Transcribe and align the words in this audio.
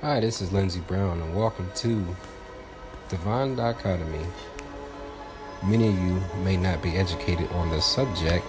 Hi, 0.00 0.20
this 0.20 0.40
is 0.40 0.52
Lindsey 0.52 0.78
Brown, 0.78 1.20
and 1.20 1.34
welcome 1.34 1.68
to 1.74 2.06
Divine 3.08 3.56
Dichotomy. 3.56 4.24
Many 5.64 5.88
of 5.88 5.98
you 5.98 6.22
may 6.44 6.56
not 6.56 6.80
be 6.80 6.96
educated 6.96 7.50
on 7.50 7.70
the 7.70 7.80
subject, 7.80 8.48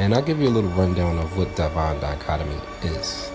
and 0.00 0.12
I'll 0.12 0.22
give 0.22 0.40
you 0.40 0.48
a 0.48 0.50
little 0.50 0.70
rundown 0.70 1.18
of 1.18 1.38
what 1.38 1.54
Divine 1.54 2.00
Dichotomy 2.00 2.58
is. 2.82 3.30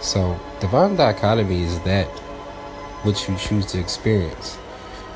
So, 0.00 0.36
Divine 0.58 0.96
Dichotomy 0.96 1.62
is 1.62 1.78
that 1.82 2.08
which 3.04 3.28
you 3.28 3.36
choose 3.36 3.66
to 3.66 3.78
experience. 3.78 4.58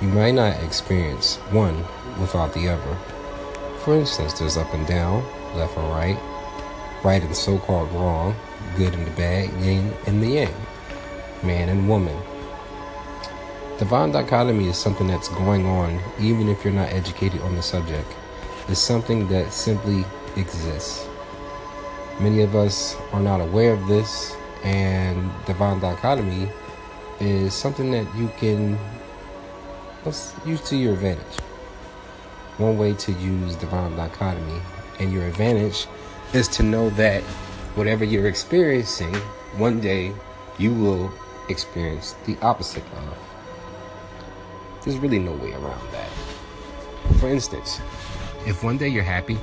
You 0.01 0.07
might 0.07 0.37
not 0.37 0.63
experience 0.63 1.39
one 1.51 1.79
without 2.21 2.55
the 2.55 2.69
other. 2.69 2.97
For 3.81 3.97
instance, 3.97 4.35
there's 4.35 4.57
up 4.57 4.73
and 4.73 4.87
down, 4.87 5.25
left 5.57 5.77
and 5.77 5.91
right, 5.91 7.03
right 7.03 7.21
and 7.21 7.35
so 7.35 7.59
called 7.59 7.91
wrong, 7.91 8.37
good 8.77 8.95
and 8.95 9.05
the 9.05 9.17
bad, 9.17 9.53
yin 9.61 9.93
and 10.07 10.23
the 10.23 10.29
yang 10.29 10.66
man 11.43 11.69
and 11.69 11.89
woman. 11.89 12.17
Divine 13.79 14.11
dichotomy 14.13 14.69
is 14.69 14.77
something 14.79 15.07
that's 15.07 15.29
going 15.29 15.67
on 15.67 16.01
even 16.19 16.49
if 16.49 16.65
you're 16.65 16.73
not 16.73 16.93
educated 16.93 17.41
on 17.43 17.55
the 17.55 17.63
subject. 17.63 18.11
It's 18.69 18.81
something 18.81 19.29
that 19.29 19.53
simply 19.53 20.05
exists. 20.37 21.07
Many 22.19 22.43
of 22.43 22.57
us 22.57 22.97
are 23.13 23.21
not 23.21 23.41
aware 23.41 23.75
of 23.75 23.87
this, 23.87 24.35
and 24.65 25.31
divine 25.45 25.81
dichotomy 25.81 26.49
is 27.21 27.53
something 27.53 27.91
that 27.91 28.07
you 28.17 28.31
can 28.39 28.79
use 30.47 30.61
to 30.69 30.77
your 30.77 30.95
advantage. 30.95 31.41
One 32.59 32.79
way 32.79 32.95
to 32.95 33.13
use 33.13 33.55
divine 33.57 33.97
dichotomy 33.97 34.61
and 34.99 35.13
your 35.13 35.27
advantage 35.27 35.87
is 36.33 36.49
to 36.49 36.63
know 36.63 36.89
that 36.91 37.23
whatever 37.75 38.05
you're 38.05 38.29
experiencing, 38.29 39.15
one 39.59 39.81
day 39.81 40.13
you 40.59 40.73
will 40.73 41.13
experience 41.49 42.15
the 42.27 42.37
opposite 42.43 42.85
of. 42.85 43.19
There's 44.85 44.99
really 44.99 45.19
no 45.19 45.33
way 45.33 45.53
around 45.53 45.93
that. 45.93 46.09
For 47.19 47.29
instance, 47.29 47.81
if 48.47 48.63
one 48.63 48.79
day 48.79 48.89
you're 48.89 49.03
happy, 49.03 49.35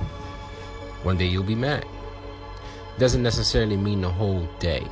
one 1.04 1.18
day 1.18 1.26
you'll 1.26 1.44
be 1.44 1.56
mad. 1.56 1.86
Doesn't 2.98 3.24
necessarily 3.24 3.76
mean 3.76 4.02
the 4.02 4.10
whole 4.10 4.48
day. 4.60 4.88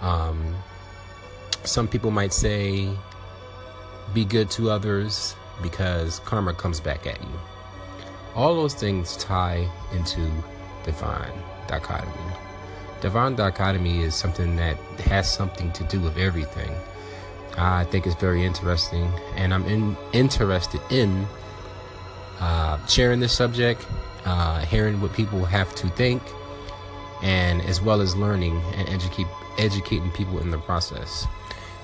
Um, 0.00 0.56
some 1.64 1.86
people 1.88 2.10
might 2.10 2.32
say, 2.32 2.88
be 4.14 4.24
good 4.24 4.50
to 4.52 4.70
others 4.70 5.36
because 5.62 6.20
karma 6.20 6.54
comes 6.54 6.80
back 6.80 7.06
at 7.06 7.20
you. 7.20 7.40
All 8.34 8.54
those 8.54 8.74
things 8.74 9.16
tie 9.16 9.68
into 9.92 10.30
divine 10.84 11.32
dichotomy. 11.66 12.49
Divine 13.00 13.34
dichotomy 13.34 14.02
is 14.02 14.14
something 14.14 14.56
that 14.56 14.76
has 15.06 15.32
something 15.32 15.72
to 15.72 15.84
do 15.84 16.00
with 16.00 16.18
everything. 16.18 16.70
I 17.56 17.84
think 17.84 18.06
it's 18.06 18.14
very 18.14 18.44
interesting, 18.44 19.10
and 19.36 19.54
I'm 19.54 19.64
in, 19.64 19.96
interested 20.12 20.80
in 20.90 21.26
uh, 22.40 22.84
sharing 22.86 23.20
this 23.20 23.32
subject, 23.32 23.86
uh, 24.24 24.60
hearing 24.66 25.00
what 25.00 25.12
people 25.14 25.44
have 25.44 25.74
to 25.76 25.88
think, 25.88 26.22
and 27.22 27.62
as 27.62 27.80
well 27.80 28.00
as 28.00 28.14
learning 28.16 28.60
and 28.74 28.88
educate, 28.88 29.26
educating 29.58 30.10
people 30.10 30.38
in 30.38 30.50
the 30.50 30.58
process. 30.58 31.26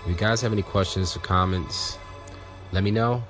If 0.02 0.10
you 0.10 0.14
guys 0.16 0.40
have 0.42 0.52
any 0.52 0.62
questions 0.62 1.16
or 1.16 1.20
comments, 1.20 1.98
let 2.72 2.84
me 2.84 2.90
know. 2.90 3.22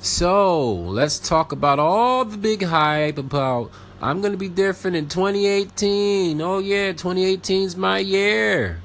So, 0.00 0.72
let's 0.72 1.18
talk 1.18 1.52
about 1.52 1.78
all 1.78 2.24
the 2.24 2.36
big 2.36 2.62
hype 2.62 3.18
about 3.18 3.70
I'm 4.04 4.20
going 4.20 4.32
to 4.32 4.38
be 4.38 4.50
different 4.50 4.98
in 4.98 5.08
2018. 5.08 6.38
Oh, 6.42 6.58
yeah, 6.58 6.92
2018 6.92 7.62
is 7.62 7.74
my 7.74 7.96
year. 7.96 8.78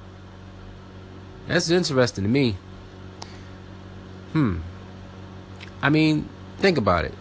That's 1.45 1.70
interesting 1.70 2.23
to 2.23 2.30
me. 2.30 2.56
Hmm. 4.31 4.59
I 5.81 5.90
mean, 5.90 6.30
think 6.59 6.78
about 6.78 7.03
it. 7.03 7.14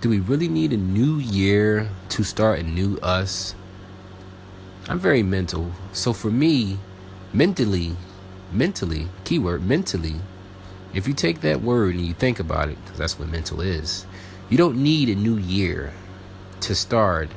Do 0.00 0.08
we 0.08 0.20
really 0.20 0.48
need 0.48 0.72
a 0.72 0.78
new 0.78 1.18
year 1.18 1.90
to 2.08 2.24
start 2.24 2.60
a 2.60 2.62
new 2.62 2.96
us? 3.02 3.54
I'm 4.88 4.98
very 4.98 5.22
mental. 5.22 5.70
So 5.92 6.14
for 6.14 6.30
me, 6.30 6.78
mentally, 7.34 7.94
mentally, 8.50 9.08
keyword 9.24 9.62
mentally, 9.62 10.16
if 10.94 11.06
you 11.06 11.12
take 11.12 11.42
that 11.42 11.60
word 11.60 11.94
and 11.94 12.06
you 12.06 12.14
think 12.14 12.40
about 12.40 12.70
it, 12.70 12.82
because 12.82 12.98
that's 12.98 13.18
what 13.18 13.28
mental 13.28 13.60
is, 13.60 14.06
you 14.48 14.56
don't 14.56 14.82
need 14.82 15.10
a 15.10 15.14
new 15.14 15.36
year 15.36 15.92
to 16.62 16.74
start 16.74 17.28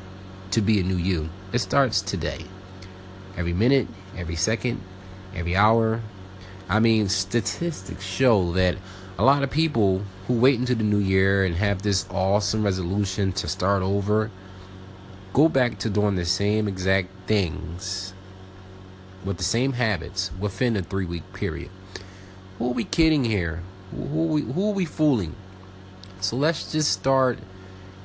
to 0.51 0.61
be 0.61 0.79
a 0.79 0.83
new 0.83 0.97
you. 0.97 1.29
It 1.51 1.59
starts 1.59 2.01
today. 2.01 2.45
Every 3.35 3.53
minute, 3.53 3.87
every 4.15 4.35
second, 4.35 4.81
every 5.35 5.55
hour. 5.55 6.01
I 6.69 6.79
mean, 6.79 7.09
statistics 7.09 8.05
show 8.05 8.51
that 8.53 8.77
a 9.17 9.23
lot 9.23 9.43
of 9.43 9.49
people 9.49 10.01
who 10.27 10.39
wait 10.39 10.59
into 10.59 10.75
the 10.75 10.83
new 10.83 10.99
year 10.99 11.43
and 11.43 11.55
have 11.55 11.81
this 11.81 12.05
awesome 12.09 12.63
resolution 12.63 13.31
to 13.33 13.47
start 13.47 13.81
over 13.81 14.29
go 15.33 15.49
back 15.49 15.77
to 15.79 15.89
doing 15.89 16.15
the 16.15 16.23
same 16.25 16.65
exact 16.65 17.09
things 17.27 18.13
with 19.25 19.35
the 19.37 19.43
same 19.43 19.73
habits 19.73 20.31
within 20.39 20.77
a 20.77 20.81
three 20.81 21.05
week 21.05 21.33
period. 21.33 21.69
Who 22.57 22.69
are 22.69 22.73
we 22.73 22.85
kidding 22.85 23.25
here? 23.25 23.61
Who 23.91 24.23
are 24.23 24.33
we, 24.33 24.41
who 24.43 24.69
are 24.69 24.73
we 24.73 24.85
fooling? 24.85 25.35
So 26.21 26.37
let's 26.37 26.71
just 26.71 26.91
start 26.91 27.39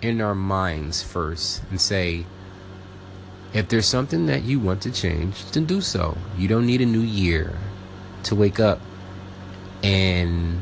in 0.03 0.21
our 0.21 0.35
minds 0.35 1.03
first 1.03 1.63
and 1.71 1.81
say, 1.81 2.25
if 3.53 3.69
there's 3.69 3.87
something 3.87 4.27
that 4.27 4.43
you 4.43 4.61
want 4.61 4.83
to 4.83 4.93
change, 4.93 5.45
then 5.53 5.65
do 5.65 5.81
so. 5.81 6.17
You 6.39 6.49
don't 6.49 6.67
need 6.67 6.81
a 6.81 6.87
new 6.87 7.01
year 7.01 7.59
to 8.25 8.35
wake 8.35 8.61
up 8.61 8.81
and 9.83 10.61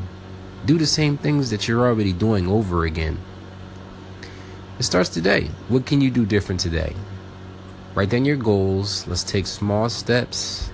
do 0.65 0.79
the 0.79 0.87
same 0.87 1.19
things 1.19 1.51
that 1.51 1.69
you're 1.69 1.87
already 1.87 2.13
doing 2.13 2.49
over 2.49 2.85
again. 2.85 3.19
It 4.79 4.85
starts 4.85 5.09
today. 5.09 5.51
What 5.69 5.87
can 5.87 6.01
you 6.01 6.11
do 6.11 6.25
different 6.25 6.61
today? 6.61 6.95
Write 7.95 8.11
down 8.11 8.25
your 8.25 8.37
goals. 8.37 9.07
Let's 9.07 9.25
take 9.25 9.47
small 9.47 9.89
steps 9.89 10.71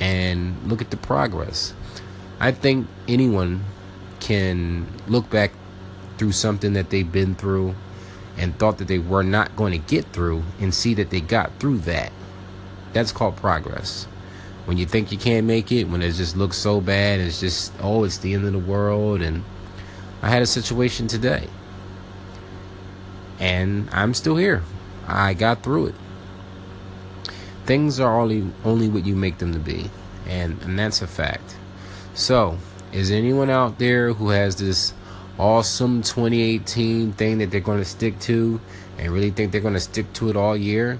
and 0.00 0.56
look 0.66 0.80
at 0.80 0.90
the 0.90 0.96
progress. 0.96 1.74
I 2.40 2.52
think 2.52 2.86
anyone 3.06 3.64
can 4.20 4.86
look 5.06 5.28
back 5.30 5.52
through 6.18 6.32
something 6.32 6.72
that 6.74 6.90
they've 6.90 7.10
been 7.10 7.34
through 7.34 7.74
and 8.36 8.56
thought 8.58 8.78
that 8.78 8.88
they 8.88 8.98
were 8.98 9.22
not 9.22 9.54
going 9.56 9.72
to 9.72 9.86
get 9.88 10.06
through 10.12 10.42
and 10.60 10.74
see 10.74 10.94
that 10.94 11.10
they 11.10 11.20
got 11.20 11.50
through 11.58 11.78
that. 11.78 12.12
That's 12.92 13.12
called 13.12 13.36
progress. 13.36 14.04
When 14.64 14.76
you 14.76 14.86
think 14.86 15.10
you 15.10 15.18
can't 15.18 15.46
make 15.46 15.72
it, 15.72 15.84
when 15.84 16.02
it 16.02 16.12
just 16.12 16.36
looks 16.36 16.56
so 16.56 16.80
bad, 16.80 17.20
it's 17.20 17.40
just, 17.40 17.72
oh, 17.80 18.04
it's 18.04 18.18
the 18.18 18.34
end 18.34 18.46
of 18.46 18.52
the 18.52 18.58
world. 18.58 19.22
And 19.22 19.42
I 20.22 20.28
had 20.28 20.42
a 20.42 20.46
situation 20.46 21.08
today. 21.08 21.48
And 23.40 23.88
I'm 23.92 24.14
still 24.14 24.36
here. 24.36 24.62
I 25.06 25.34
got 25.34 25.62
through 25.62 25.86
it. 25.86 25.94
Things 27.64 28.00
are 28.00 28.20
only 28.20 28.50
only 28.64 28.88
what 28.88 29.06
you 29.06 29.14
make 29.14 29.38
them 29.38 29.52
to 29.52 29.58
be. 29.58 29.90
And 30.26 30.60
and 30.62 30.78
that's 30.78 31.02
a 31.02 31.06
fact. 31.06 31.56
So, 32.14 32.58
is 32.92 33.10
anyone 33.10 33.50
out 33.50 33.78
there 33.78 34.12
who 34.12 34.30
has 34.30 34.56
this 34.56 34.92
awesome 35.38 36.02
2018 36.02 37.12
thing 37.12 37.38
that 37.38 37.50
they're 37.50 37.60
going 37.60 37.78
to 37.78 37.84
stick 37.84 38.18
to 38.20 38.60
and 38.98 39.12
really 39.12 39.30
think 39.30 39.52
they're 39.52 39.60
going 39.60 39.74
to 39.74 39.80
stick 39.80 40.12
to 40.14 40.28
it 40.30 40.36
all 40.36 40.56
year. 40.56 40.98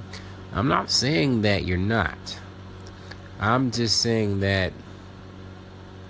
I'm 0.52 0.68
not 0.68 0.90
saying 0.90 1.42
that 1.42 1.64
you're 1.64 1.76
not. 1.76 2.38
I'm 3.40 3.70
just 3.70 4.00
saying 4.00 4.40
that 4.40 4.72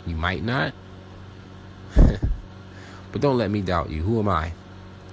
you 0.06 0.14
might 0.14 0.42
not. 0.42 0.74
but 1.94 3.20
don't 3.20 3.38
let 3.38 3.50
me 3.50 3.62
doubt 3.62 3.90
you. 3.90 4.02
Who 4.02 4.18
am 4.18 4.28
I? 4.28 4.52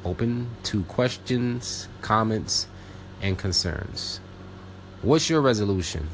Open 0.04 0.50
to 0.64 0.84
questions, 0.84 1.88
comments, 2.02 2.68
and 3.22 3.38
concerns. 3.38 4.20
What's 5.02 5.30
your 5.30 5.42
resolution? 5.42 6.10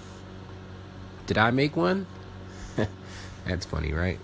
Did 1.27 1.37
I 1.37 1.51
make 1.51 1.75
one? 1.75 2.07
That's 3.45 3.65
funny, 3.65 3.91
right? 3.91 4.19